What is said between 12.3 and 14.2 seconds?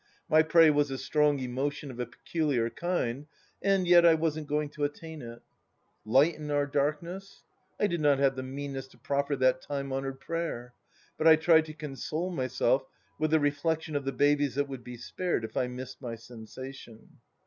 myself with the reflection of the